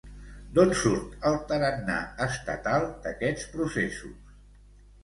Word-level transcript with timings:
D'on 0.53 0.71
surt 0.79 1.27
el 1.31 1.37
tarannà 1.51 1.99
estatal 2.27 2.89
d'aquests 3.05 3.47
processos? 3.55 4.35